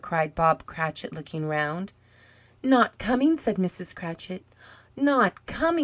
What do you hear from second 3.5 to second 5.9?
Mrs. Cratchit. "Not coming?"